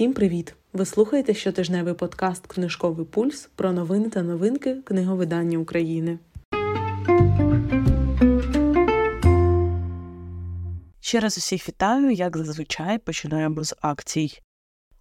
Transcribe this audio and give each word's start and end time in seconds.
Всім 0.00 0.12
привіт! 0.12 0.54
Ви 0.72 0.86
слухаєте 0.86 1.34
щотижневий 1.34 1.94
подкаст 1.94 2.46
Книжковий 2.46 3.06
пульс 3.06 3.48
про 3.54 3.72
новини 3.72 4.10
та 4.10 4.22
новинки 4.22 4.74
книговидання 4.74 5.58
України. 5.58 6.18
Ще 11.00 11.20
раз 11.20 11.38
усіх 11.38 11.68
вітаю, 11.68 12.10
як 12.10 12.36
зазвичай 12.36 12.98
починаємо 12.98 13.64
з 13.64 13.74
акцій. 13.80 14.40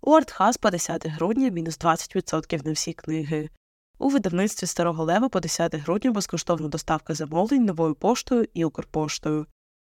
У 0.02 0.12
Артхаз 0.12 0.58
по 0.58 0.70
10 0.70 1.08
грудня 1.08 1.50
мінус 1.50 1.80
20% 1.80 2.66
на 2.66 2.72
всі 2.72 2.94
книги. 2.94 3.50
У 4.00 4.10
видавництві 4.10 4.68
Старого 4.68 5.04
Лева 5.04 5.30
по 5.30 5.40
10 5.40 5.76
грудня 5.76 6.12
безкоштовна 6.12 6.68
доставка 6.68 7.14
замовлень 7.14 7.66
новою 7.66 7.96
поштою 7.96 8.48
і 8.54 8.66
Укрпоштою. 8.66 9.46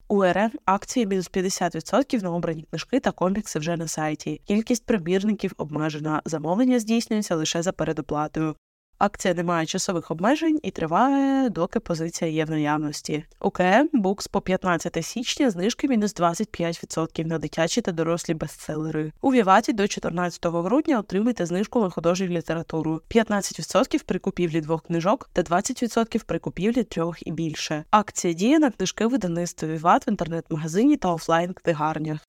У 0.10 0.24
РН 0.24 0.52
акції 0.66 1.06
мінус 1.06 1.32
50% 1.32 2.24
на 2.24 2.32
обрані 2.32 2.64
книжки 2.70 3.00
та 3.00 3.12
комікси 3.12 3.60
вже 3.60 3.78
на 3.78 3.88
сайті. 3.88 4.42
Кількість 4.46 4.86
примірників 4.86 5.54
обмежена. 5.58 6.22
Замовлення 6.26 6.80
здійснюється 6.80 7.36
лише 7.36 7.62
за 7.62 7.72
передоплатою. 7.72 8.56
Акція 9.00 9.34
не 9.34 9.44
має 9.44 9.66
часових 9.66 10.12
обмежень 10.12 10.60
і 10.64 10.72
триває, 10.72 11.50
доки 11.50 11.80
позиція 11.80 12.32
є 12.32 12.46
в 12.46 12.50
наявності. 12.50 13.24
У 13.42 13.52
Букс 13.94 14.28
по 14.28 14.42
15 14.42 15.06
січня 15.06 15.50
знижки 15.50 15.88
мінус 15.88 16.16
25% 16.16 17.26
на 17.26 17.38
дитячі 17.38 17.82
та 17.82 17.92
дорослі 17.92 18.34
бестселери. 18.34 19.12
У 19.22 19.32
Віваті 19.32 19.74
до 19.74 19.88
14 19.88 20.46
грудня 20.46 21.00
отримайте 21.00 21.46
знижку 21.46 21.82
на 21.82 21.90
художню 21.90 22.28
літературу, 22.28 23.02
15% 23.10 24.04
при 24.06 24.20
купівлі 24.20 24.62
двох 24.62 24.84
книжок 24.84 25.30
та 25.34 25.42
20% 25.42 26.24
при 26.26 26.40
купівлі 26.40 26.84
трьох 26.84 27.28
і 27.28 27.32
більше. 27.32 27.84
Акція 27.92 28.34
діє 28.34 28.60
на 28.60 28.72
книжки 28.72 29.08
видавництва 29.08 29.70
Віват 29.70 30.08
в 30.08 30.10
інтернет-магазині 30.10 30.98
та 30.98 31.14
офлайн 31.14 31.54
книгарнях. 31.54 32.20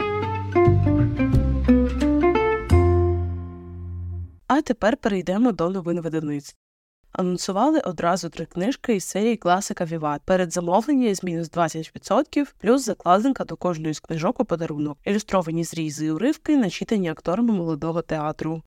А 4.47 4.63
тепер 4.63 4.97
перейдемо 4.97 5.53
до 5.53 5.71
новин 5.71 6.01
видавництв. 6.01 6.68
Анонсували 7.13 7.81
одразу 7.81 8.29
три 8.29 8.47
книжки 8.47 8.97
із 8.97 9.05
серії 9.05 9.37
класика 9.37 9.85
Віват. 9.85 10.23
Перед 10.25 10.53
замовлення 10.53 11.15
з 11.15 11.23
мінус 11.23 11.51
20%, 11.51 12.55
плюс 12.59 12.85
закладинка 12.85 13.45
до 13.45 13.57
кожної 13.57 13.95
з 13.95 14.01
книжок 14.01 14.41
у 14.41 14.45
подарунок, 14.45 14.99
ілюстровані 15.05 15.65
зрізи 15.65 16.07
і 16.07 16.11
уривки, 16.11 16.57
начитані 16.57 17.09
акторами 17.09 17.53
молодого 17.53 18.03
театру. 18.03 18.63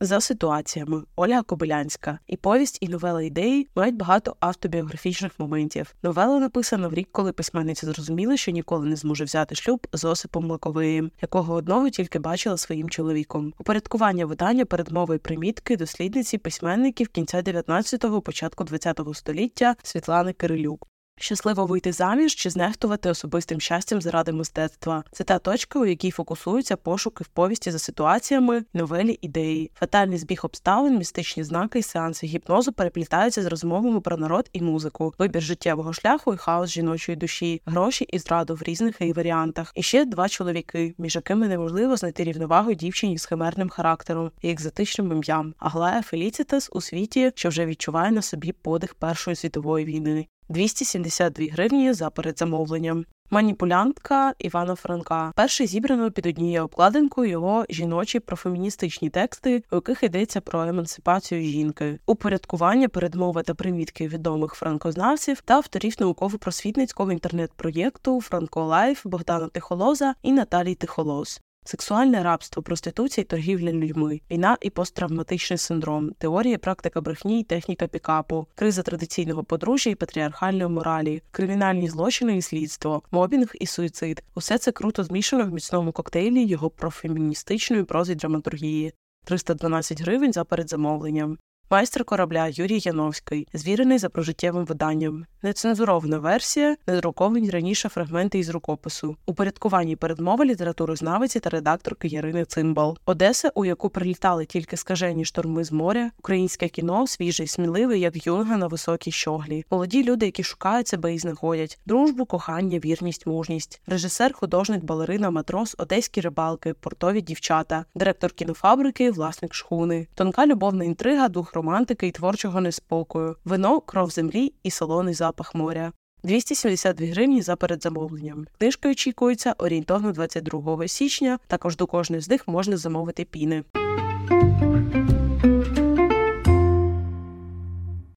За 0.00 0.20
ситуаціями 0.20 1.02
Ольга 1.16 1.42
Кобилянська 1.42 2.18
і 2.26 2.36
повість 2.36 2.78
і 2.80 2.88
новела 2.88 3.22
ідеї 3.22 3.68
мають 3.76 3.96
багато 3.96 4.36
автобіографічних 4.40 5.32
моментів. 5.38 5.94
Новела 6.02 6.40
написана 6.40 6.88
в 6.88 6.94
рік, 6.94 7.08
коли 7.12 7.32
письменниця 7.32 7.86
зрозуміла, 7.86 8.36
що 8.36 8.50
ніколи 8.52 8.86
не 8.86 8.96
зможе 8.96 9.24
взяти 9.24 9.54
шлюб 9.54 9.86
з 9.92 10.04
Осипом 10.04 10.46
Маковиєм, 10.46 11.10
якого 11.22 11.54
одного 11.54 11.90
тільки 11.90 12.18
бачила 12.18 12.56
своїм 12.56 12.90
чоловіком. 12.90 13.54
Упорядкування 13.58 14.26
видання 14.26 14.64
передмови 14.64 15.18
примітки 15.18 15.76
дослідниці 15.76 16.38
письменників 16.38 17.08
кінця 17.08 17.42
19-го, 17.42 18.20
початку 18.20 18.64
20-го 18.64 19.14
століття 19.14 19.76
Світлани 19.82 20.32
Кирилюк. 20.32 20.93
Щасливо 21.16 21.66
вийти 21.66 21.92
заміж 21.92 22.34
чи 22.34 22.50
знехтувати 22.50 23.10
особистим 23.10 23.60
щастям 23.60 24.00
заради 24.00 24.32
мистецтва. 24.32 25.04
Це 25.12 25.24
та 25.24 25.38
точка, 25.38 25.78
у 25.78 25.86
якій 25.86 26.10
фокусуються 26.10 26.76
пошуки 26.76 27.24
в 27.24 27.26
повісті 27.26 27.70
за 27.70 27.78
ситуаціями, 27.78 28.64
новелі 28.74 29.18
ідеї, 29.22 29.70
фатальний 29.74 30.18
збіг 30.18 30.40
обставин, 30.42 30.98
містичні 30.98 31.44
знаки 31.44 31.78
і 31.78 31.82
сеанси 31.82 32.26
гіпнозу 32.26 32.72
переплітаються 32.72 33.42
з 33.42 33.46
розмовами 33.46 34.00
про 34.00 34.16
народ 34.16 34.50
і 34.52 34.62
музику, 34.62 35.14
вибір 35.18 35.42
життєвого 35.42 35.92
шляху 35.92 36.34
і 36.34 36.36
хаос 36.36 36.70
жіночої 36.70 37.16
душі, 37.16 37.62
гроші 37.66 38.04
і 38.04 38.18
зраду 38.18 38.54
в 38.54 38.62
різних 38.62 39.00
її 39.00 39.12
варіантах. 39.12 39.72
І 39.74 39.82
ще 39.82 40.04
два 40.04 40.28
чоловіки, 40.28 40.94
між 40.98 41.16
якими 41.16 41.48
неможливо 41.48 41.96
знайти 41.96 42.24
рівновагу 42.24 42.74
дівчині 42.74 43.18
з 43.18 43.26
химерним 43.26 43.68
характером 43.68 44.30
і 44.42 44.50
екзотичним 44.50 45.12
ім'ям. 45.12 45.54
Аглая 45.58 46.02
Феліцітас 46.02 46.70
у 46.72 46.80
світі, 46.80 47.32
що 47.34 47.48
вже 47.48 47.66
відчуває 47.66 48.12
на 48.12 48.22
собі 48.22 48.52
подих 48.52 48.94
Першої 48.94 49.36
світової 49.36 49.84
війни. 49.84 50.26
272 50.48 51.46
гривні 51.52 51.92
за 51.92 52.10
передзамовленням. 52.10 53.04
Маніпулянтка 53.30 54.34
Івана 54.38 54.74
Франка. 54.74 55.32
Вперше 55.36 55.66
зібрано 55.66 56.10
під 56.10 56.26
однією 56.26 56.64
обкладинкою 56.64 57.30
його 57.30 57.64
жіночі 57.70 58.20
профеміністичні 58.20 59.10
тексти, 59.10 59.62
у 59.72 59.74
яких 59.74 60.02
йдеться 60.02 60.40
про 60.40 60.62
емансипацію 60.62 61.42
жінки, 61.42 61.98
упорядкування, 62.06 62.88
передмови 62.88 63.42
та 63.42 63.54
примітки 63.54 64.08
відомих 64.08 64.54
франкознавців 64.54 65.40
та 65.40 65.54
авторів 65.54 65.94
науково-просвітницького 65.98 67.12
інтернет-проєкту 67.12 68.20
Franko 68.20 68.64
Live 68.64 69.06
Богдана 69.06 69.48
Тихолоза 69.48 70.14
і 70.22 70.32
Наталії 70.32 70.74
Тихолоз. 70.74 71.40
Сексуальне 71.66 72.22
рабство, 72.22 72.62
проституція, 72.62 73.24
торгівля 73.24 73.72
людьми, 73.72 74.20
війна 74.30 74.56
і 74.60 74.70
посттравматичний 74.70 75.58
синдром, 75.58 76.12
теорія, 76.18 76.58
практика 76.58 77.00
брехні, 77.00 77.40
і 77.40 77.44
техніка 77.44 77.86
пікапу, 77.86 78.46
криза 78.54 78.82
традиційного 78.82 79.44
подружжя 79.44 79.90
і 79.90 79.94
патріархальної 79.94 80.68
моралі, 80.68 81.22
кримінальні 81.30 81.88
злочини 81.88 82.36
і 82.36 82.42
слідство, 82.42 83.02
мобінг 83.10 83.52
і 83.60 83.66
суїцид. 83.66 84.22
Усе 84.34 84.58
це 84.58 84.72
круто 84.72 85.04
змішано 85.04 85.44
в 85.44 85.52
міцному 85.52 85.92
коктейлі 85.92 86.44
його 86.44 86.70
профеміністичної 86.70 87.84
прози 87.84 88.14
драматургії. 88.14 88.92
312 89.24 90.00
гривень 90.00 90.32
за 90.32 90.44
передзамовленням. 90.44 91.38
Майстер 91.74 92.04
корабля 92.04 92.48
Юрій 92.52 92.78
Яновський, 92.82 93.48
звірений 93.54 93.98
за 93.98 94.08
прижиттєвим 94.08 94.64
виданням, 94.64 95.26
нецензурована 95.42 96.18
версія, 96.18 96.76
недруковані 96.86 97.50
раніше 97.50 97.88
фрагменти 97.88 98.38
із 98.38 98.48
рукопису, 98.48 99.16
упорядкування 99.26 99.96
і 99.96 100.01
передмова 100.01 100.44
літературознавиці 100.44 101.40
та 101.40 101.50
редакторки 101.50 102.08
Ярини 102.08 102.44
Цимбал, 102.44 102.98
Одеса, 103.06 103.50
у 103.54 103.64
яку 103.64 103.90
прилітали 103.90 104.46
тільки 104.46 104.76
скажені 104.76 105.24
шторми 105.24 105.64
з 105.64 105.72
моря, 105.72 106.10
українське 106.18 106.68
кіно 106.68 107.06
свіже 107.06 107.44
й 107.44 107.46
сміливе, 107.46 107.98
як 107.98 108.26
юнга 108.26 108.56
на 108.56 108.66
високій 108.66 109.12
щоглі, 109.12 109.64
молоді 109.70 110.04
люди, 110.04 110.26
які 110.26 110.42
шукають 110.42 110.88
себе 110.88 111.14
і 111.14 111.18
знаходять, 111.18 111.78
дружбу, 111.86 112.24
кохання, 112.26 112.78
вірність, 112.78 113.26
мужність, 113.26 113.80
режисер, 113.86 114.32
художник, 114.32 114.84
балерина, 114.84 115.30
матрос, 115.30 115.74
одеські 115.78 116.20
рибалки, 116.20 116.74
портові 116.74 117.20
дівчата, 117.20 117.84
директор 117.94 118.32
кінофабрики, 118.32 119.10
власник 119.10 119.54
шхуни, 119.54 120.06
тонка 120.14 120.46
любовна 120.46 120.84
інтрига, 120.84 121.28
дух 121.28 121.54
романтики 121.64 122.06
і 122.06 122.10
творчого 122.10 122.60
неспокою, 122.60 123.36
вино, 123.44 123.80
кров 123.80 124.10
землі 124.10 124.52
і 124.62 124.70
солоний 124.70 125.14
запах 125.14 125.54
моря. 125.54 125.92
272 126.24 127.06
гривні 127.06 127.42
за 127.42 127.56
передзамовленням. 127.56 128.46
Книжка 128.58 128.90
очікується 128.90 129.54
орієнтовно 129.58 130.12
22 130.12 130.88
січня. 130.88 131.38
Також 131.46 131.76
до 131.76 131.86
кожної 131.86 132.22
з 132.22 132.28
них 132.28 132.48
можна 132.48 132.76
замовити 132.76 133.24
піни. 133.24 133.64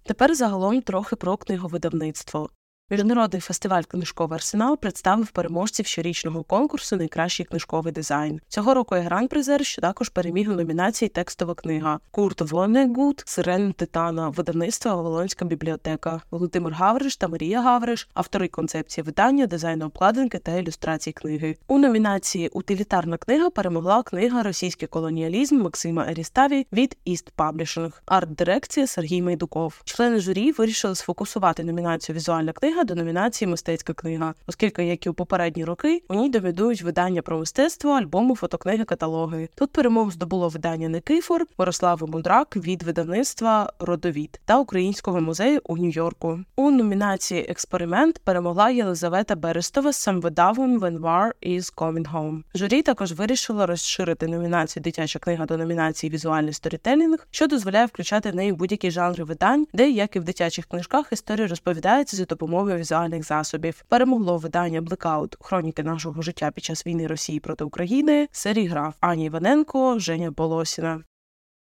Тепер 0.04 0.36
загалом 0.36 0.82
трохи 0.82 1.16
про 1.16 1.38
книговидавництво. 1.38 2.50
Міжнародний 2.90 3.42
фестиваль 3.42 3.84
книжковий 3.84 4.36
арсенал 4.36 4.78
представив 4.78 5.32
переможців 5.32 5.86
щорічного 5.86 6.44
конкурсу 6.44 6.96
Найкращий 6.96 7.46
книжковий 7.46 7.94
дизайн. 7.94 8.42
Цього 8.48 8.74
року 8.74 8.96
є 8.96 9.02
гран-призер, 9.02 9.66
що 9.66 9.82
також 9.82 10.10
переміг 10.10 10.52
у 10.52 10.54
номінації 10.54 11.10
Текстова 11.10 11.56
книга 11.56 12.00
Курт 12.12 12.42
Вонегут, 12.42 13.24
Сирени 13.26 13.74
Титана, 13.74 14.30
видавництва 14.30 14.96
Вавилонська 14.96 15.46
бібліотека, 15.46 16.22
Володимир 16.32 16.74
Гавриш 16.74 17.18
та 17.18 17.28
Марія 17.28 17.62
Гавриш, 17.62 18.10
автори 18.14 18.48
концепції 18.48 19.04
видання, 19.04 19.48
дизайну 19.48 19.86
обкладинки 19.86 20.40
та 20.40 20.52
ілюстрації 20.52 21.14
книги. 21.14 21.56
У 21.68 21.78
номінації 21.78 22.50
Утилітарна 22.50 23.18
книга 23.18 23.50
перемогла 23.50 24.04
книга 24.04 24.44
Російський 24.44 24.88
колоніалізм 24.88 25.58
Максима 25.62 26.06
Еріставі 26.10 26.68
від 26.74 26.98
IST 27.06 27.30
Publishing, 27.30 28.04
арт-дирекція 28.06 28.88
Сергій 28.88 29.22
Майдуков. 29.22 29.82
Члени 29.84 30.20
журі 30.20 30.52
вирішили 30.52 30.96
сфокусувати 30.96 31.64
номінацію 31.64 32.16
Візуальна 32.16 32.52
книга 32.52 32.77
книга 32.78 32.96
до 32.96 32.96
номінації 32.96 33.48
Мистецька 33.48 33.94
книга, 33.94 34.34
оскільки, 34.48 34.86
як 34.86 35.06
і 35.06 35.10
у 35.10 35.14
попередні 35.14 35.66
роки, 35.66 36.04
у 36.10 36.14
ній 36.14 36.30
домінують 36.30 36.82
видання 36.82 37.22
про 37.22 37.40
мистецтво, 37.40 37.92
альбоми, 37.92 38.36
фотокниги, 38.36 38.84
каталоги. 38.84 39.50
Тут 39.56 39.72
перемогу 39.72 40.12
здобуло 40.12 40.50
видання 40.50 40.90
Никифор, 40.90 41.46
Мирослави 41.58 42.08
Мудрак 42.08 42.58
від 42.58 42.84
видавництва 42.84 43.74
Родовід 43.80 44.42
та 44.46 44.60
Українського 44.60 45.22
музею 45.22 45.62
у 45.64 45.78
Нью-Йорку. 45.78 46.40
У 46.56 46.72
номінації 46.72 47.46
Експеримент 47.50 48.20
перемогла 48.20 48.70
Єлизавета 48.70 49.36
Берестова 49.36 49.92
з 49.92 49.98
самвидавом 49.98 50.80
«When 50.80 51.00
War 51.00 51.32
is 51.44 51.76
Coming 51.76 52.12
Home». 52.14 52.44
Журі 52.56 52.82
також 52.82 53.12
вирішило 53.12 53.66
розширити 53.66 54.28
номінацію 54.28 54.84
Дитяча 54.84 55.20
книга 55.20 55.46
до 55.46 55.58
номінації 55.58 56.10
Візуальний 56.10 56.54
сторітелінг, 56.54 57.28
що 57.32 57.48
дозволяє 57.48 57.86
включати 57.86 58.32
в 58.32 58.36
неї 58.36 58.54
будь-які 58.54 58.92
жанри 58.92 59.24
видань, 59.24 59.68
де 59.74 59.90
як 59.90 60.16
і 60.16 60.20
в 60.20 60.24
дитячих 60.24 60.66
книжках 60.66 61.08
історія 61.12 61.48
розповідається 61.48 62.18
за 62.18 62.26
допомогою 62.26 62.67
допомогою 62.68 62.80
візуальних 62.80 63.24
засобів. 63.24 63.84
Перемогло 63.88 64.38
видання 64.38 64.82
Блекаут 64.82 65.36
хроніки 65.40 65.84
нашого 65.84 66.22
життя 66.22 66.52
під 66.52 66.64
час 66.64 66.86
війни 66.86 67.08
Росії 67.08 67.40
проти 67.40 67.64
України, 67.64 68.28
серіграф 68.32 68.96
Ані 69.00 69.26
Іваненко, 69.26 70.00
Женя 70.00 70.32
Болосіна. 70.32 71.04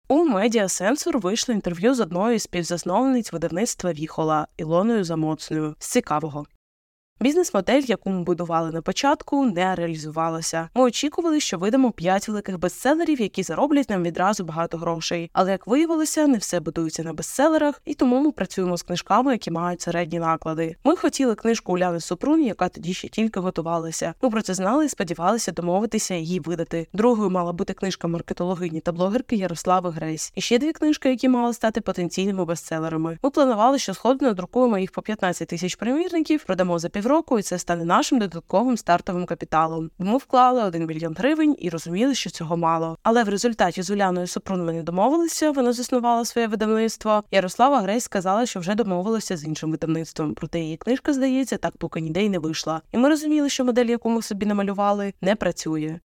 У 0.07 0.23
медіасенсор 0.23 1.19
вийшло 1.19 1.55
інтерв'ю 1.55 1.95
з 1.95 1.99
одною 1.99 2.39
з 2.39 2.43
співзасновниць 2.43 3.33
видавництва 3.33 3.93
Віхола 3.93 4.47
Ілоною 4.57 5.03
Замоцною 5.03 5.75
з 5.79 5.91
цікавого. 5.91 6.45
Бізнес-модель, 7.23 7.81
яку 7.85 8.09
ми 8.09 8.23
будували 8.23 8.71
на 8.71 8.81
початку, 8.81 9.45
не 9.45 9.75
реалізувалася. 9.75 10.69
Ми 10.75 10.83
очікували, 10.83 11.39
що 11.39 11.57
видамо 11.57 11.91
п'ять 11.91 12.27
великих 12.27 12.59
бестселерів, 12.59 13.21
які 13.21 13.43
зароблять 13.43 13.89
нам 13.89 14.03
відразу 14.03 14.43
багато 14.43 14.77
грошей. 14.77 15.29
Але 15.33 15.51
як 15.51 15.67
виявилося, 15.67 16.27
не 16.27 16.37
все 16.37 16.59
будується 16.59 17.03
на 17.03 17.13
бестселерах, 17.13 17.81
і 17.85 17.93
тому 17.93 18.21
ми 18.21 18.31
працюємо 18.31 18.77
з 18.77 18.83
книжками, 18.83 19.31
які 19.31 19.51
мають 19.51 19.81
середні 19.81 20.19
наклади. 20.19 20.75
Ми 20.83 20.95
хотіли 20.95 21.35
книжку 21.35 21.73
Уляни 21.73 21.99
Супрун, 21.99 22.43
яка 22.43 22.69
тоді 22.69 22.93
ще 22.93 23.07
тільки 23.07 23.39
готувалася. 23.39 24.13
Ми 24.21 24.29
про 24.29 24.41
це 24.41 24.53
знали 24.53 24.85
і 24.85 24.89
сподівалися 24.89 25.51
домовитися 25.51 26.15
її 26.15 26.39
видати. 26.39 26.87
Другою 26.93 27.29
мала 27.29 27.53
бути 27.53 27.73
книжка 27.73 28.07
маркетологині 28.07 28.79
та 28.79 28.91
блогерки 28.91 29.35
Ярослави 29.35 29.89
Грейс. 29.89 30.31
І 30.35 30.41
ще 30.41 30.57
дві 30.59 30.71
книжки, 30.71 31.09
які 31.09 31.29
мали 31.29 31.53
стати 31.53 31.81
потенційними 31.81 32.45
бестселерами. 32.45 33.17
Ми 33.23 33.29
планували, 33.29 33.79
що 33.79 33.93
сходно 33.93 34.27
надрукуємо 34.27 34.77
їх 34.77 34.91
по 34.91 35.01
15 35.01 35.47
тисяч 35.47 35.75
примірників, 35.75 36.43
продамо 36.43 36.79
за 36.79 36.89
півроку, 36.89 37.12
і 37.39 37.41
це 37.41 37.59
стане 37.59 37.85
нашим 37.85 38.19
додатковим 38.19 38.77
стартовим 38.77 39.25
капіталом. 39.25 39.89
Ми 39.99 40.17
вклали 40.17 40.63
1 40.63 40.85
мільйон 40.85 41.15
гривень 41.17 41.55
і 41.59 41.69
розуміли, 41.69 42.15
що 42.15 42.29
цього 42.29 42.57
мало. 42.57 42.97
Але 43.03 43.23
в 43.23 43.29
результаті 43.29 43.81
з 43.81 43.89
Уляною 43.89 44.27
Супрун 44.27 44.65
не 44.65 44.83
домовилися. 44.83 45.51
Вона 45.51 45.73
заснувала 45.73 46.25
своє 46.25 46.47
видавництво. 46.47 47.23
Ярослава 47.31 47.81
Грейс 47.81 48.03
сказала, 48.03 48.45
що 48.45 48.59
вже 48.59 48.75
домовилася 48.75 49.37
з 49.37 49.43
іншим 49.43 49.71
видавництвом. 49.71 50.33
Проте 50.33 50.59
її 50.59 50.77
книжка 50.77 51.13
здається, 51.13 51.57
так 51.57 51.77
поки 51.77 52.01
ніде 52.01 52.25
й 52.25 52.29
не 52.29 52.39
вийшла. 52.39 52.81
І 52.91 52.97
ми 52.97 53.09
розуміли, 53.09 53.49
що 53.49 53.65
модель, 53.65 53.85
яку 53.85 54.09
ми 54.09 54.21
собі 54.21 54.45
намалювали, 54.45 55.13
не 55.21 55.35
працює. 55.35 55.99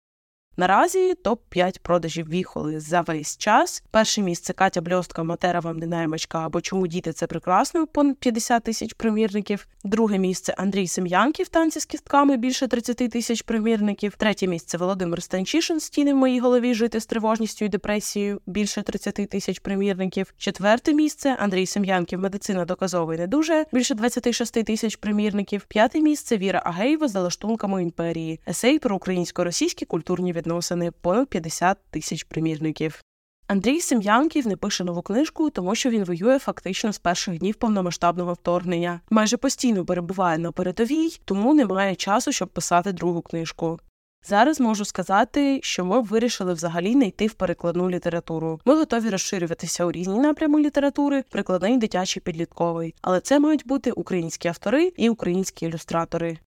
Наразі 0.59 1.13
топ 1.13 1.41
5 1.49 1.79
продажів 1.79 2.29
віхоли 2.29 2.79
за 2.79 3.01
весь 3.01 3.37
час. 3.37 3.83
Перше 3.91 4.21
місце 4.21 4.53
Катя 4.53 4.81
Бльостка, 4.81 5.23
Матера 5.23 5.59
вам 5.59 5.77
не 5.77 5.85
наймачка 5.85 6.45
або 6.45 6.61
чому 6.61 6.87
діти 6.87 7.13
це 7.13 7.27
прекрасно, 7.27 7.87
понад 7.87 8.17
50 8.17 8.63
тисяч 8.63 8.93
примірників. 8.93 9.67
Друге 9.83 10.17
місце 10.17 10.53
Андрій 10.57 10.87
Сем'янків, 10.87 11.47
танці 11.47 11.79
з 11.79 11.85
кістками 11.85 12.37
більше 12.37 12.67
30 12.67 12.97
тисяч 12.97 13.41
примірників. 13.41 14.15
Третє 14.15 14.47
місце 14.47 14.77
Володимир 14.77 15.23
Станчишин, 15.23 15.79
стіни 15.79 16.13
в 16.13 16.17
моїй 16.17 16.39
голові 16.39 16.73
жити 16.73 16.99
з 16.99 17.05
тривожністю 17.05 17.65
і 17.65 17.69
депресією 17.69 18.41
більше 18.45 18.81
30 18.81 19.15
тисяч 19.15 19.59
примірників. 19.59 20.33
Четверте 20.37 20.93
місце 20.93 21.35
Андрій 21.39 21.65
Сем'янків, 21.65 22.19
медицина 22.19 22.65
доказова 22.65 23.15
і 23.15 23.17
не 23.17 23.27
дуже 23.27 23.65
більше 23.73 23.95
26 23.95 24.65
тисяч 24.65 24.95
примірників. 24.95 25.65
П'яте 25.67 26.01
місце 26.01 26.37
Віра 26.37 26.61
Агеєва 26.65 27.07
за 27.07 27.21
лаштунками 27.21 27.83
імперії. 27.83 28.39
Есей 28.47 28.79
про 28.79 28.95
українсько-російські 28.95 29.85
культурні 29.85 30.31
відносини 30.31 30.46
відносини 30.47 30.91
понад 30.91 31.27
50 31.27 31.77
тисяч 31.91 32.23
примірників. 32.23 33.01
Андрій 33.47 33.81
Сем'янків 33.81 34.47
не 34.47 34.55
пише 34.55 34.83
нову 34.83 35.01
книжку, 35.01 35.49
тому 35.49 35.75
що 35.75 35.89
він 35.89 36.03
воює 36.03 36.39
фактично 36.39 36.93
з 36.93 36.97
перших 36.97 37.39
днів 37.39 37.55
повномасштабного 37.55 38.33
вторгнення. 38.33 39.01
Майже 39.09 39.37
постійно 39.37 39.85
перебуває 39.85 40.37
на 40.37 40.51
передовій, 40.51 41.19
тому 41.25 41.53
немає 41.53 41.95
часу, 41.95 42.31
щоб 42.31 42.49
писати 42.49 42.91
другу 42.91 43.21
книжку. 43.21 43.79
Зараз 44.25 44.59
можу 44.59 44.85
сказати, 44.85 45.59
що 45.63 45.85
ми 45.85 46.01
вирішили 46.01 46.53
взагалі 46.53 46.95
не 46.95 47.07
йти 47.07 47.27
в 47.27 47.33
перекладну 47.33 47.89
літературу. 47.89 48.59
Ми 48.65 48.75
готові 48.75 49.09
розширюватися 49.09 49.85
у 49.85 49.91
різні 49.91 50.19
напрями 50.19 50.61
літератури, 50.61 51.23
прикладний 51.29 51.77
дитячий 51.77 52.21
підлітковий, 52.21 52.95
але 53.01 53.19
це 53.19 53.39
мають 53.39 53.67
бути 53.67 53.91
українські 53.91 54.47
автори 54.47 54.91
і 54.97 55.09
українські 55.09 55.65
ілюстратори. 55.65 56.37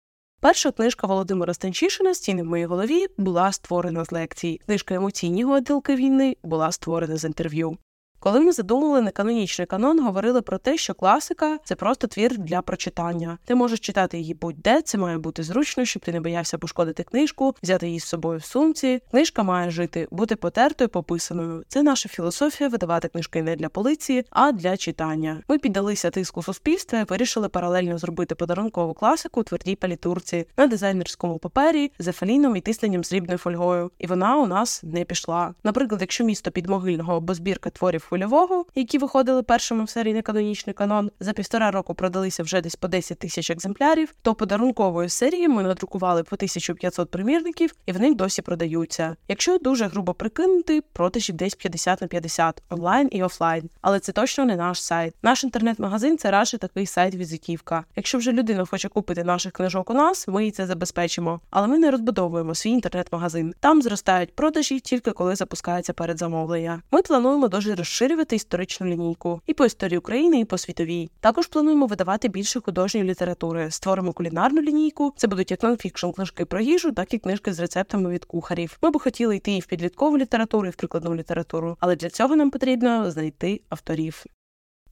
Перша 0.43 0.73
книжка 0.73 1.07
Володимира 1.07 1.55
Станчишина 1.55 2.15
Стіни 2.15 2.43
в 2.43 2.47
моїй 2.47 2.65
голові 2.65 3.07
була 3.19 3.53
створена 3.53 4.05
з 4.05 4.13
лекцій. 4.13 4.61
Книжка 4.67 4.95
емоційні 4.95 5.45
гойдалки 5.45 5.95
війни 5.95 6.37
була 6.43 6.73
створена 6.73 7.17
з 7.17 7.25
інтерв'ю. 7.25 7.77
Коли 8.23 8.41
ми 8.41 8.53
задумали 8.53 9.01
неканонічний 9.01 9.67
канон, 9.67 10.01
говорили 10.01 10.43
про 10.43 10.59
те, 10.59 10.77
що 10.77 10.95
класика 10.95 11.59
це 11.65 11.75
просто 11.75 12.07
твір 12.07 12.39
для 12.39 12.63
прочитання. 12.63 13.39
Ти 13.45 13.55
можеш 13.55 13.81
читати 13.81 14.19
її 14.19 14.35
будь-де, 14.35 14.83
це 14.83 14.99
має 14.99 15.19
бути 15.19 15.43
зручно, 15.43 15.85
щоб 15.85 16.05
ти 16.05 16.13
не 16.13 16.21
боявся 16.21 16.59
пошкодити 16.59 17.03
книжку, 17.03 17.55
взяти 17.63 17.87
її 17.87 18.01
з 18.01 18.05
собою 18.05 18.39
в 18.39 18.45
сумці. 18.45 19.03
Книжка 19.11 19.43
має 19.43 19.71
жити, 19.71 20.09
бути 20.11 20.37
потертою, 20.37 20.89
пописаною. 20.89 21.65
Це 21.69 21.83
наша 21.83 22.09
філософія 22.09 22.69
видавати 22.71 23.09
книжки 23.09 23.43
не 23.43 23.57
для 23.57 23.69
полиції, 23.69 24.25
а 24.31 24.53
для 24.53 24.77
читання. 24.77 25.43
Ми 25.49 25.59
піддалися 25.59 26.11
тиску 26.11 26.43
суспільства 26.43 26.99
і 26.99 27.05
вирішили 27.05 27.49
паралельно 27.49 27.99
зробити 27.99 28.35
подарункову 28.35 28.95
класику 28.95 29.41
у 29.41 29.45
твердій 29.45 29.77
палітурці 29.77 30.47
на 30.57 30.67
дизайнерському 30.67 31.39
папері 31.39 31.93
з 31.99 32.09
ефаліном 32.09 32.57
і 32.57 32.61
тисленням 32.61 33.05
срібною 33.05 33.39
фольгою. 33.39 33.91
І 33.99 34.07
вона 34.07 34.37
у 34.37 34.47
нас 34.47 34.83
не 34.83 35.05
пішла. 35.05 35.55
Наприклад, 35.65 36.01
якщо 36.01 36.25
місто 36.25 36.51
підмогильного 36.51 37.17
або 37.17 37.35
збірка 37.35 37.71
творів 37.71 38.07
хвильового, 38.11 38.65
які 38.75 38.99
виходили 38.99 39.43
першими 39.43 39.85
в 39.85 39.91
серії 39.91 40.15
неканонічний 40.15 40.75
канон, 40.75 41.11
за 41.21 41.33
півтора 41.33 41.71
року 41.71 41.95
продалися 41.95 42.43
вже 42.43 42.61
десь 42.61 42.77
по 42.77 42.89
10 42.89 43.19
тисяч 43.19 43.51
екземплярів, 43.51 44.15
то 44.23 44.35
подарункової 44.35 45.09
серії 45.09 45.49
ми 45.49 45.63
надрукували 45.63 46.23
по 46.23 46.37
1500 46.37 47.11
примірників 47.11 47.75
і 47.87 47.93
вони 47.93 48.15
досі 48.15 48.43
продаються. 48.43 49.17
Якщо 49.29 49.59
дуже 49.59 49.87
грубо 49.87 50.15
прикинути, 50.15 50.81
продажів 50.93 51.37
десь 51.37 51.55
50 51.55 52.01
на 52.01 52.07
50 52.07 52.63
онлайн 52.71 53.09
і 53.13 53.23
офлайн. 53.23 53.71
Але 53.81 54.01
це 54.01 54.13
точно 54.13 54.45
не 54.45 54.57
наш 54.57 54.83
сайт. 54.83 55.15
Наш 55.23 55.45
інтернет-магазин 55.45 56.19
це 56.19 56.31
радше 56.31 56.59
такий 56.59 56.87
сайт-візитівка. 56.87 57.85
Якщо 57.97 58.19
вже 58.19 58.33
людина 58.33 58.65
хоче 58.65 58.89
купити 58.89 59.25
наших 59.25 59.53
книжок 59.53 59.91
у 59.91 59.95
нас, 59.95 60.29
ми 60.29 60.45
їй 60.45 60.51
це 60.51 60.67
забезпечимо. 60.67 61.41
Але 61.51 61.67
ми 61.67 61.79
не 61.79 61.91
розбудовуємо 61.91 62.55
свій 62.55 62.71
інтернет-магазин. 62.71 63.55
Там 63.61 63.83
зростають 63.83 64.35
продажі 64.35 64.81
тільки 64.81 65.11
коли 65.11 65.37
запускається 65.37 65.93
передзамовлення. 65.93 66.83
Ми 66.91 67.03
плануємо 67.03 67.49
дуже 67.49 67.75
розширити 67.75 68.00
розширювати 68.01 68.37
історичну 68.37 68.87
лінійку 68.87 69.41
і 69.47 69.55
по 69.55 69.65
історії 69.65 69.99
України, 69.99 70.41
і 70.41 70.45
по 70.45 70.59
світовій. 70.59 71.11
Також 71.21 71.47
плануємо 71.47 71.87
видавати 71.87 72.29
більше 72.29 72.61
художньої 72.61 73.07
літератури. 73.11 73.71
Створимо 73.71 74.13
кулінарну 74.13 74.63
лінійку. 74.63 75.15
Це 75.17 75.27
будуть 75.27 75.51
як 75.51 75.63
нонфікшн 75.63 76.11
книжки 76.11 76.45
про 76.45 76.61
їжу, 76.61 76.93
так 76.93 77.15
і 77.15 77.19
книжки 77.19 77.53
з 77.53 77.61
рецептами 77.61 78.11
від 78.11 78.25
кухарів. 78.25 78.79
Ми 78.83 78.91
би 78.91 79.01
хотіли 79.01 79.37
йти 79.37 79.53
і 79.53 79.61
в 79.61 79.67
підліткову 79.67 80.19
літературу, 80.19 80.67
і 80.67 80.71
в 80.71 80.77
прикладну 80.77 81.15
літературу, 81.15 81.77
але 81.81 81.97
для 81.97 82.11
цього 82.11 82.37
нам 82.37 82.51
потрібно 82.51 83.11
знайти 83.11 83.61
авторів. 83.69 84.25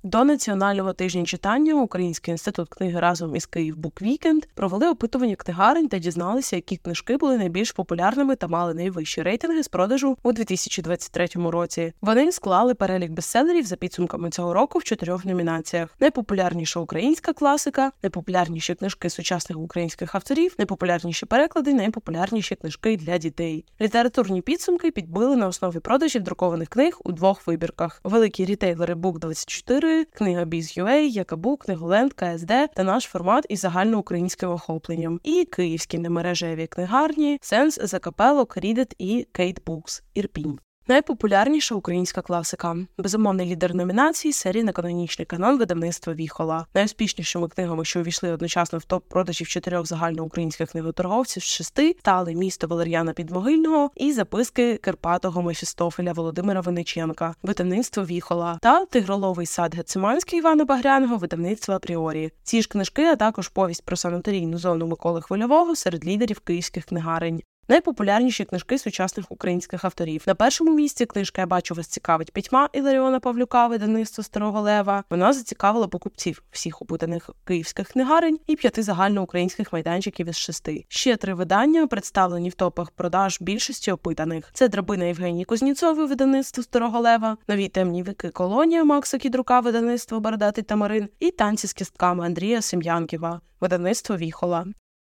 До 0.02 0.24
національного 0.24 0.92
тижня 0.92 1.24
читання 1.24 1.74
Український 1.74 2.32
інститут 2.32 2.68
книги 2.68 3.00
разом 3.00 3.36
із 3.36 3.46
Kyiv 3.46 3.76
Book 3.76 4.01
Weekend 4.01 4.44
провели 4.54 4.88
опитування 4.88 5.36
книгарень 5.36 5.88
та 5.88 5.98
дізналися, 5.98 6.56
які 6.56 6.76
книжки 6.76 7.16
були 7.16 7.38
найбільш 7.38 7.72
популярними 7.72 8.36
та 8.36 8.48
мали 8.48 8.74
найвищі 8.74 9.22
рейтинги 9.22 9.62
з 9.62 9.68
продажу 9.68 10.16
у 10.22 10.32
2023 10.32 11.28
році. 11.34 11.92
Вони 12.00 12.32
склали 12.32 12.74
перелік 12.74 13.10
бестселерів 13.10 13.66
за 13.66 13.76
підсумками 13.76 14.30
цього 14.30 14.54
року 14.54 14.78
в 14.78 14.84
чотирьох 14.84 15.24
номінаціях: 15.24 15.96
найпопулярніша 16.00 16.80
українська 16.80 17.32
класика, 17.32 17.92
найпопулярніші 18.02 18.74
книжки 18.74 19.10
сучасних 19.10 19.58
українських 19.58 20.14
авторів, 20.14 20.54
найпопулярніші 20.58 21.26
переклади, 21.26 21.74
найпопулярніші 21.74 22.54
книжки 22.54 22.96
для 22.96 23.18
дітей. 23.18 23.64
Літературні 23.80 24.42
підсумки 24.42 24.90
підбили 24.90 25.36
на 25.36 25.46
основі 25.46 25.78
продажів 25.78 26.22
друкованих 26.22 26.68
книг 26.68 26.98
у 27.04 27.12
двох 27.12 27.46
вибірках: 27.46 28.00
великі 28.04 28.44
рітейлери 28.44 28.94
Book 28.94 29.18
24 29.18 29.87
книга 30.12 30.44
Biz.UA, 30.44 31.00
Yakaboo, 31.00 31.56
Книголенд, 31.56 32.12
КСД 32.12 32.52
та 32.74 32.82
наш 32.82 33.04
формат 33.04 33.46
із 33.48 33.60
загальноукраїнським 33.60 34.50
охопленням, 34.50 35.20
і 35.24 35.44
київські 35.44 35.98
немережеві 35.98 36.66
книгарні 36.66 37.38
Сенс, 37.42 37.78
Закапелок, 37.82 38.56
Readeat 38.56 38.94
і 38.98 39.26
Кейт 39.32 39.64
Букс 39.64 40.02
Ірпінь. 40.14 40.58
Найпопулярніша 40.90 41.74
українська 41.74 42.22
класика, 42.22 42.76
безумовний 42.98 43.46
лідер 43.46 43.74
номінації 43.74 44.32
серія 44.32 44.64
Неканонічний 44.64 45.26
канон 45.26 45.58
видавництва 45.58 46.14
Віхола. 46.14 46.66
Найуспішнішими 46.74 47.48
книгами, 47.48 47.84
що 47.84 48.00
увійшли 48.00 48.32
одночасно 48.32 48.78
в 48.78 48.84
топ 48.84 49.08
продажів 49.08 49.48
чотирьох 49.48 49.86
загальноукраїнських 49.86 50.70
книготорговців 50.70 51.42
з 51.42 51.46
шести, 51.46 51.96
стали 52.00 52.34
місто 52.34 52.66
Валер'яна 52.66 53.12
Підмогильного 53.12 53.90
і 53.96 54.12
записки 54.12 54.76
Кирпатого 54.76 55.42
Мефістофеля 55.42 56.12
Володимира 56.12 56.60
Виниченка, 56.60 57.34
видавництво 57.42 58.04
Віхола 58.04 58.58
та 58.62 58.84
Тигролови 58.86 59.46
й 59.46 59.53
Сад 59.53 59.74
Гетсиманський 59.74 60.38
Івана 60.38 60.64
Багряного, 60.64 61.16
видавництва 61.16 61.76
Апріорі. 61.76 62.30
Ці 62.42 62.62
ж 62.62 62.68
книжки, 62.68 63.04
а 63.04 63.16
також 63.16 63.48
повість 63.48 63.84
про 63.84 63.96
санаторійну 63.96 64.58
зону 64.58 64.86
Миколи 64.86 65.22
Хвильового 65.22 65.76
серед 65.76 66.06
лідерів 66.06 66.40
київських 66.40 66.84
книгарень. 66.84 67.42
Найпопулярніші 67.70 68.44
книжки 68.44 68.78
сучасних 68.78 69.32
українських 69.32 69.84
авторів. 69.84 70.22
На 70.26 70.34
першому 70.34 70.74
місці 70.74 71.06
книжка 71.06 71.42
я 71.42 71.46
бачу 71.46 71.74
вас 71.74 71.86
цікавить 71.86 72.32
пітьма 72.32 72.68
Іларіона 72.72 73.20
Павлюка, 73.20 73.66
видавництво 73.66 74.24
Старого 74.24 74.60
Лева. 74.60 75.04
Вона 75.10 75.32
зацікавила 75.32 75.88
покупців 75.88 76.42
всіх 76.50 76.82
опитаних 76.82 77.30
київських 77.44 77.88
книгарень 77.88 78.38
і 78.46 78.56
п'яти 78.56 78.82
загальноукраїнських 78.82 79.72
майданчиків 79.72 80.28
із 80.28 80.36
шести. 80.36 80.84
Ще 80.88 81.16
три 81.16 81.34
видання 81.34 81.86
представлені 81.86 82.48
в 82.48 82.54
топах 82.54 82.90
продаж 82.90 83.38
більшості 83.40 83.92
опитаних. 83.92 84.50
Це 84.52 84.68
драбина 84.68 85.04
Євгенії 85.04 85.44
Кузніцової, 85.44 86.08
видавництво 86.08 86.62
Старого 86.62 87.00
Лева, 87.00 87.36
нові 87.48 87.68
темні 87.68 88.02
вики 88.02 88.30
колонія 88.30 88.84
Макса 88.84 89.18
Кідрука, 89.18 89.60
видавництво 89.60 90.20
Бородатий 90.20 90.64
Тамарин 90.64 91.08
і 91.20 91.30
танці 91.30 91.66
з 91.66 91.72
кістками 91.72 92.26
Андрія 92.26 92.62
Сем'янківа, 92.62 93.40
видавництво 93.60 94.16
Віхола. 94.16 94.66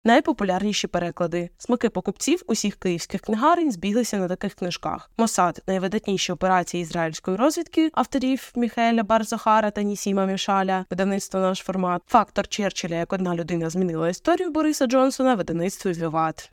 Найпопулярніші 0.05 0.87
переклади. 0.87 1.51
Смаки 1.59 1.89
покупців 1.89 2.43
усіх 2.47 2.77
київських 2.77 3.21
книгарень 3.21 3.73
збіглися 3.73 4.19
на 4.19 4.29
таких 4.29 4.55
книжках: 4.55 5.11
Мосад, 5.17 5.63
найвидатніші 5.67 6.33
операції 6.33 6.83
ізраїльської 6.83 7.37
розвідки 7.37 7.91
авторів 7.95 8.53
Міхеля 8.57 9.03
Барзахара 9.03 9.71
та 9.71 9.83
Нісіма 9.83 10.27
Мішаля, 10.27 10.85
видавництво 10.91 11.41
наш 11.41 11.59
формат, 11.59 12.03
фактор 12.07 12.49
Черчилля, 12.49 12.95
як 12.95 13.13
одна 13.13 13.35
людина 13.35 13.71
змінила 13.71 14.09
історію 14.09 14.51
Бориса 14.51 14.87
Джонсона, 14.87 15.35
видавництво 15.35 15.91
Віват. 15.93 16.51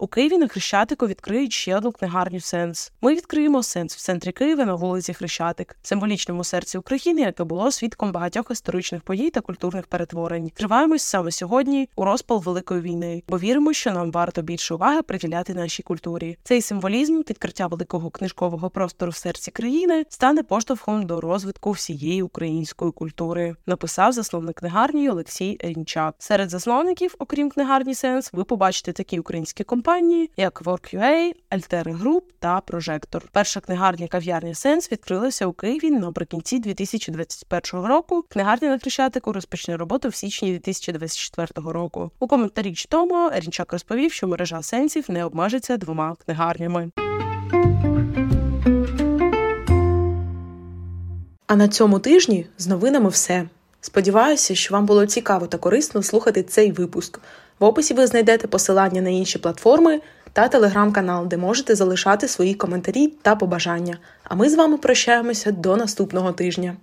У 0.00 0.06
Києві 0.06 0.38
на 0.38 0.48
Хрещатику 0.48 1.06
відкриють 1.06 1.52
ще 1.52 1.76
одну 1.76 1.92
книгарню 1.92 2.40
Сенс. 2.40 2.92
Ми 3.00 3.14
відкриємо 3.14 3.62
сенс 3.62 3.96
в 3.96 4.00
центрі 4.00 4.32
Києва 4.32 4.64
на 4.64 4.74
вулиці 4.74 5.14
Хрещатик, 5.14 5.76
символічному 5.82 6.44
серці 6.44 6.78
України, 6.78 7.20
яке 7.20 7.44
було 7.44 7.70
свідком 7.70 8.12
багатьох 8.12 8.50
історичних 8.50 9.02
подій 9.02 9.30
та 9.30 9.40
культурних 9.40 9.86
перетворень. 9.86 10.50
Триваємось 10.54 11.02
саме 11.02 11.30
сьогодні 11.30 11.88
у 11.96 12.04
розпал 12.04 12.42
великої 12.42 12.80
війни, 12.80 13.22
бо 13.28 13.38
віримо, 13.38 13.72
що 13.72 13.92
нам 13.92 14.10
варто 14.10 14.42
більше 14.42 14.74
уваги 14.74 15.02
приділяти 15.02 15.54
нашій 15.54 15.82
культурі. 15.82 16.38
Цей 16.42 16.62
символізм, 16.62 17.18
відкриття 17.18 17.66
великого 17.66 18.10
книжкового 18.10 18.70
простору 18.70 19.10
в 19.10 19.16
серці 19.16 19.50
країни, 19.50 20.04
стане 20.08 20.42
поштовхом 20.42 21.06
до 21.06 21.20
розвитку 21.20 21.70
всієї 21.70 22.22
української 22.22 22.92
культури. 22.92 23.56
Написав 23.66 24.12
засновник 24.12 24.56
книгарні 24.56 25.10
Олексій 25.10 25.56
Рінчак. 25.60 26.14
Серед 26.18 26.50
засновників, 26.50 27.14
окрім 27.18 27.50
книгарні 27.50 27.94
Сенс, 27.94 28.32
ви 28.32 28.44
побачите 28.44 28.92
такі 28.92 29.18
українські 29.18 29.64
компанії 29.64 29.89
компанії, 29.90 30.30
як 30.36 30.62
WorkUA, 30.62 31.32
Alter 31.50 32.02
Group 32.02 32.20
та 32.38 32.60
Прожектор. 32.60 33.22
Перша 33.32 33.60
книгарня 33.60 34.08
кав'ярня 34.08 34.54
Сенс 34.54 34.92
відкрилася 34.92 35.46
у 35.46 35.52
Києві 35.52 35.90
наприкінці 35.90 36.58
2021 36.58 37.86
року. 37.86 38.24
Книгарня 38.28 38.68
на 38.68 38.78
Хрещатику 38.78 39.32
розпочне 39.32 39.76
роботу 39.76 40.08
в 40.08 40.14
січні 40.14 40.52
2024 40.52 41.72
року. 41.72 42.10
У 42.18 42.26
коментарі 42.26 42.74
тому 42.88 43.30
Рінчак 43.34 43.72
розповів, 43.72 44.12
що 44.12 44.28
мережа 44.28 44.62
сенсів 44.62 45.04
не 45.08 45.24
обмежиться 45.24 45.76
двома 45.76 46.16
книгарнями. 46.24 46.90
А 51.46 51.56
на 51.56 51.68
цьому 51.68 51.98
тижні 51.98 52.46
з 52.58 52.66
новинами 52.66 53.08
все. 53.08 53.48
Сподіваюся, 53.80 54.54
що 54.54 54.74
вам 54.74 54.86
було 54.86 55.06
цікаво 55.06 55.46
та 55.46 55.58
корисно 55.58 56.02
слухати 56.02 56.42
цей 56.42 56.72
випуск. 56.72 57.20
В 57.60 57.64
описі 57.64 57.94
ви 57.94 58.06
знайдете 58.06 58.48
посилання 58.48 59.00
на 59.00 59.10
інші 59.10 59.38
платформи 59.38 60.00
та 60.32 60.48
телеграм-канал, 60.48 61.26
де 61.26 61.36
можете 61.36 61.74
залишати 61.74 62.28
свої 62.28 62.54
коментарі 62.54 63.08
та 63.22 63.36
побажання. 63.36 63.98
А 64.24 64.34
ми 64.34 64.48
з 64.48 64.54
вами 64.54 64.78
прощаємося 64.78 65.52
до 65.52 65.76
наступного 65.76 66.32
тижня. 66.32 66.76